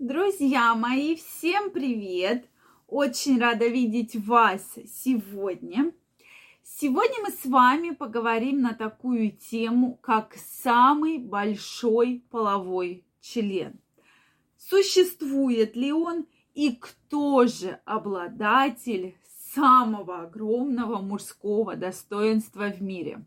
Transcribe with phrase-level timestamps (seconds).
[0.00, 2.46] Друзья мои, всем привет!
[2.88, 5.92] Очень рада видеть вас сегодня.
[6.62, 13.78] Сегодня мы с вами поговорим на такую тему, как самый большой половой член.
[14.56, 16.24] Существует ли он
[16.54, 19.18] и кто же обладатель
[19.54, 23.22] самого огромного мужского достоинства в мире?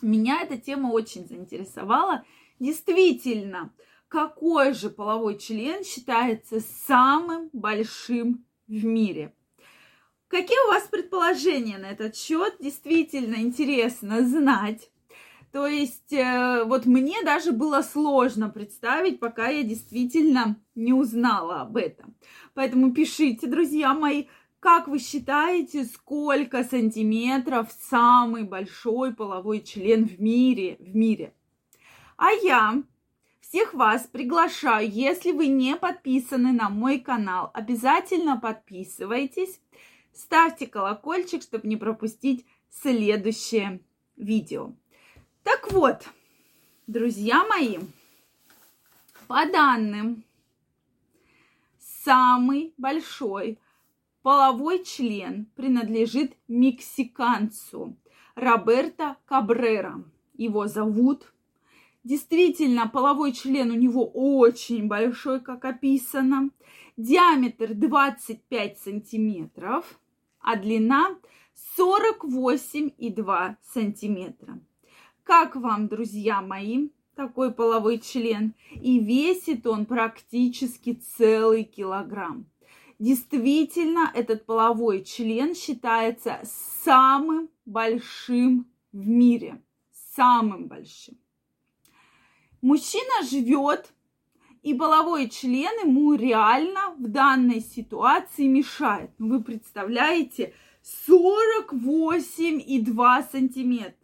[0.00, 2.24] Меня эта тема очень заинтересовала.
[2.58, 3.70] Действительно,
[4.10, 9.32] какой же половой член считается самым большим в мире?
[10.26, 12.56] Какие у вас предположения на этот счет?
[12.60, 14.90] Действительно интересно знать.
[15.52, 21.76] То есть, э, вот мне даже было сложно представить, пока я действительно не узнала об
[21.76, 22.14] этом.
[22.54, 24.26] Поэтому пишите, друзья мои,
[24.58, 30.76] как вы считаете, сколько сантиметров самый большой половой член в мире?
[30.80, 31.32] В мире?
[32.16, 32.82] А я
[33.50, 39.60] всех вас приглашаю, если вы не подписаны на мой канал, обязательно подписывайтесь,
[40.12, 43.80] ставьте колокольчик, чтобы не пропустить следующее
[44.16, 44.72] видео.
[45.42, 46.08] Так вот,
[46.86, 47.78] друзья мои,
[49.26, 50.22] по данным,
[52.04, 53.58] самый большой
[54.22, 57.96] половой член принадлежит мексиканцу
[58.36, 60.04] Роберто Кабрера.
[60.34, 61.32] Его зовут
[62.02, 66.50] Действительно, половой член у него очень большой, как описано.
[66.96, 70.00] Диаметр 25 сантиметров,
[70.40, 71.16] а длина
[71.78, 74.60] 48,2 сантиметра.
[75.22, 78.54] Как вам, друзья мои, такой половой член?
[78.70, 82.46] И весит он практически целый килограмм.
[82.98, 86.40] Действительно, этот половой член считается
[86.82, 89.62] самым большим в мире.
[90.14, 91.16] Самым большим.
[92.62, 93.92] Мужчина живет,
[94.62, 99.10] и половой член ему реально в данной ситуации мешает.
[99.18, 100.54] Вы представляете,
[101.08, 103.96] 48,2 сантиметра.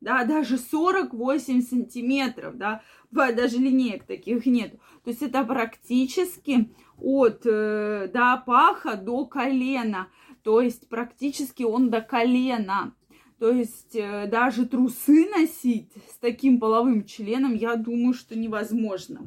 [0.00, 4.72] Да, даже 48 сантиметров, да, даже линеек таких нет.
[5.02, 10.08] То есть это практически от, э, да, паха до колена.
[10.42, 12.94] То есть практически он до колена.
[13.44, 19.20] То есть э, даже трусы носить с таким половым членом, я думаю, что невозможно.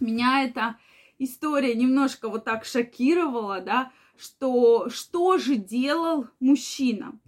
[0.00, 0.76] Меня эта
[1.18, 7.18] история немножко вот так шокировала, да, что что же делал мужчина?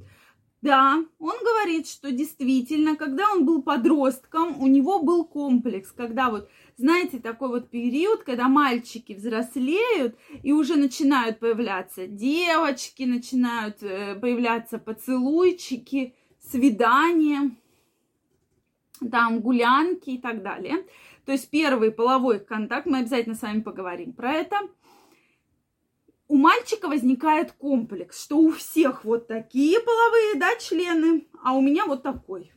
[0.61, 6.49] Да, он говорит, что действительно, когда он был подростком, у него был комплекс, когда вот
[6.77, 14.79] знаете, такой вот период, когда мальчики взрослеют и уже начинают появляться девочки, начинают э, появляться
[14.79, 17.51] поцелуйчики, свидания,
[19.11, 20.87] там гулянки и так далее.
[21.25, 24.57] То есть первый половой контакт, мы обязательно с вами поговорим про это.
[26.29, 31.87] У мальчика возникает комплекс, что у всех вот такие половые, да, члены, а у меня
[31.87, 32.53] вот такой.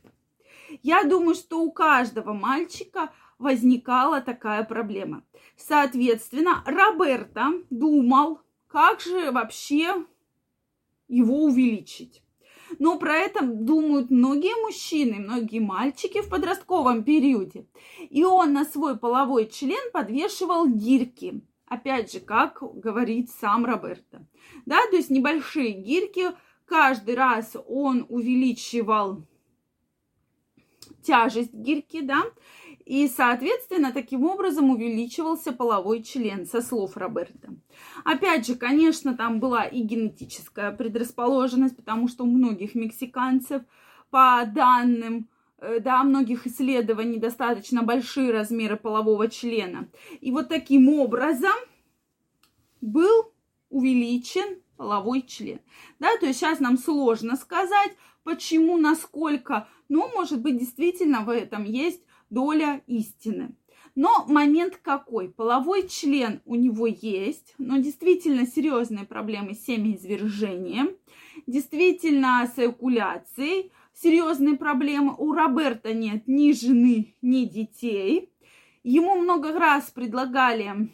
[0.82, 5.24] Я думаю, что у каждого мальчика возникала такая проблема.
[5.56, 10.04] Соответственно, Роберто думал, как же вообще
[11.08, 12.22] его увеличить.
[12.78, 17.66] Но про это думают многие мужчины, многие мальчики в подростковом периоде.
[18.10, 21.42] И он на свой половой член подвешивал гирьки.
[21.72, 24.26] Опять же, как говорит сам Роберто.
[24.66, 26.26] Да, то есть небольшие гирьки.
[26.66, 29.26] Каждый раз он увеличивал
[31.02, 32.24] тяжесть гирьки, да,
[32.84, 37.54] и, соответственно, таким образом увеличивался половой член, со слов Роберта.
[38.04, 43.62] Опять же, конечно, там была и генетическая предрасположенность, потому что у многих мексиканцев,
[44.10, 45.26] по данным
[45.80, 49.88] да, многих исследований, достаточно большие размеры полового члена.
[50.20, 51.52] И вот таким образом
[52.80, 53.32] был
[53.70, 55.60] увеличен половой член.
[56.00, 57.92] Да, то есть сейчас нам сложно сказать,
[58.24, 63.54] почему, насколько, но, может быть, действительно в этом есть доля истины.
[63.94, 65.28] Но момент какой?
[65.28, 70.96] Половой член у него есть, но действительно серьезные проблемы с семяизвержением,
[71.46, 73.70] действительно с эякуляцией,
[74.02, 75.14] серьезные проблемы.
[75.16, 78.32] У Роберта нет ни жены, ни детей.
[78.82, 80.90] Ему много раз предлагали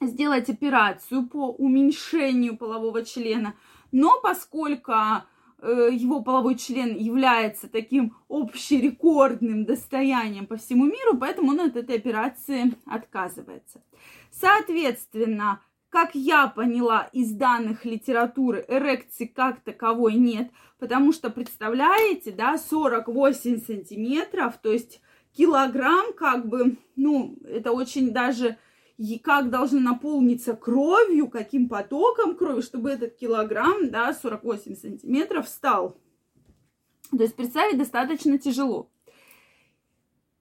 [0.00, 3.54] сделать операцию по уменьшению полового члена,
[3.92, 4.92] но поскольку
[5.62, 11.96] Э, его половой член является таким общерекордным достоянием по всему миру, поэтому он от этой
[11.96, 13.82] операции отказывается.
[14.30, 15.60] Соответственно,
[15.90, 23.60] как я поняла из данных литературы, эрекции как таковой нет, потому что, представляете, да, 48
[23.60, 25.00] сантиметров, то есть
[25.32, 28.56] килограмм, как бы, ну, это очень даже
[28.98, 35.98] и как должны наполниться кровью, каким потоком крови, чтобы этот килограмм, да, 48 сантиметров стал.
[37.10, 38.90] То есть представить достаточно тяжело.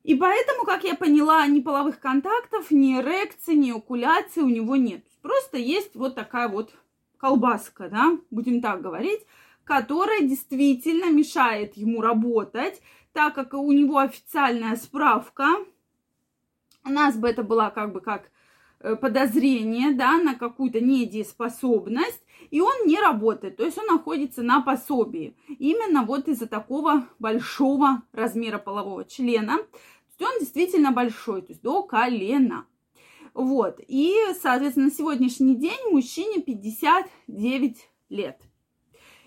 [0.03, 5.05] И поэтому, как я поняла, ни половых контактов, ни эрекции, ни окуляции у него нет.
[5.21, 6.73] Просто есть вот такая вот
[7.17, 9.25] колбаска, да, будем так говорить,
[9.63, 12.81] которая действительно мешает ему работать,
[13.13, 15.45] так как у него официальная справка,
[16.85, 18.31] у нас бы это была как бы как
[18.79, 24.61] э, подозрение, да, на какую-то недееспособность, и он не работает, то есть он находится на
[24.61, 25.35] пособии.
[25.47, 29.57] Именно вот из-за такого большого размера полового члена.
[29.57, 29.63] То
[30.07, 32.65] есть он действительно большой, то есть до колена.
[33.33, 33.79] Вот.
[33.87, 38.41] И, соответственно, на сегодняшний день мужчине 59 лет.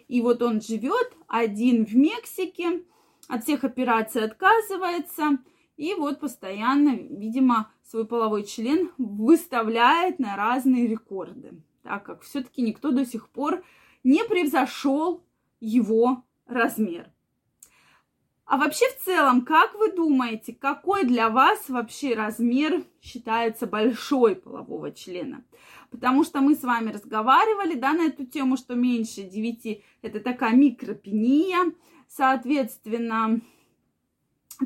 [0.08, 2.84] И вот он живет один в Мексике,
[3.28, 5.38] от всех операций отказывается,
[5.76, 12.90] и вот постоянно, видимо, свой половой член выставляет на разные рекорды, так как все-таки никто
[12.90, 13.64] до сих пор
[14.04, 15.24] не превзошел
[15.60, 17.11] его размер.
[18.52, 24.92] А вообще в целом, как вы думаете, какой для вас вообще размер считается большой полового
[24.92, 25.42] члена?
[25.90, 30.54] Потому что мы с вами разговаривали, да, на эту тему, что меньше 9 это такая
[30.54, 31.72] микропения,
[32.08, 33.40] соответственно,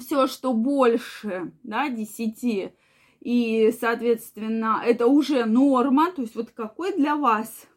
[0.00, 2.72] все, что больше, да, 10,
[3.20, 7.68] и, соответственно, это уже норма, то есть вот какой для вас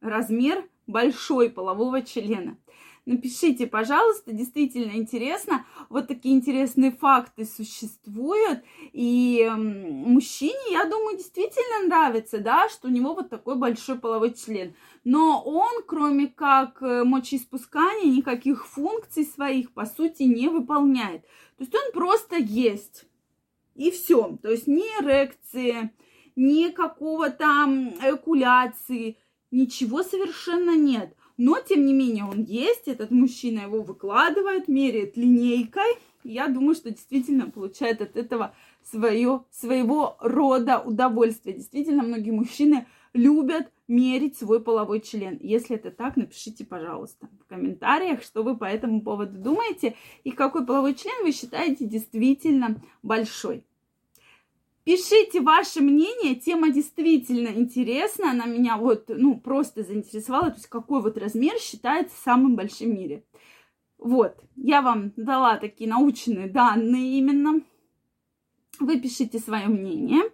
[0.00, 2.56] размер большой полового члена?
[3.06, 5.64] Напишите, пожалуйста, действительно интересно.
[5.88, 8.62] Вот такие интересные факты существуют.
[8.92, 14.74] И мужчине, я думаю, действительно нравится, да, что у него вот такой большой половой член.
[15.04, 21.22] Но он, кроме как э, мочеиспускания, никаких функций своих, по сути, не выполняет.
[21.56, 23.06] То есть он просто есть.
[23.74, 24.38] И все.
[24.42, 25.90] То есть ни эрекции,
[26.36, 27.44] ни какого-то
[28.02, 29.16] экуляции,
[29.50, 31.16] ничего совершенно нет.
[31.42, 35.96] Но, тем не менее, он есть, этот мужчина его выкладывает, меряет линейкой.
[36.22, 41.56] Я думаю, что действительно получает от этого свое, своего рода удовольствие.
[41.56, 45.38] Действительно, многие мужчины любят мерить свой половой член.
[45.40, 49.94] Если это так, напишите, пожалуйста, в комментариях, что вы по этому поводу думаете
[50.24, 53.64] и какой половой член вы считаете действительно большой.
[54.90, 61.00] Пишите ваше мнение, тема действительно интересна, она меня вот, ну, просто заинтересовала, то есть какой
[61.00, 63.24] вот размер считается самым большим в мире.
[63.98, 67.60] Вот, я вам дала такие научные данные именно.
[68.80, 70.24] Вы пишите свое мнение.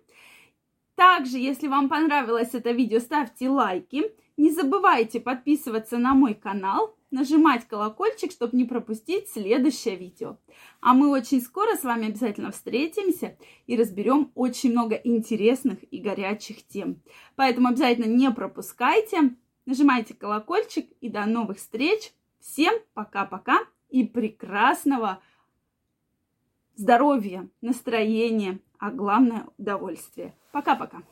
[0.94, 4.10] Также, если вам понравилось это видео, ставьте лайки.
[4.38, 10.38] Не забывайте подписываться на мой канал, нажимать колокольчик, чтобы не пропустить следующее видео.
[10.80, 13.36] А мы очень скоро с вами обязательно встретимся
[13.66, 17.02] и разберем очень много интересных и горячих тем.
[17.36, 22.12] Поэтому обязательно не пропускайте, нажимайте колокольчик и до новых встреч.
[22.40, 23.58] Всем пока-пока
[23.88, 25.20] и прекрасного
[26.76, 30.34] здоровья, настроения, а главное удовольствия.
[30.52, 31.02] Пока-пока.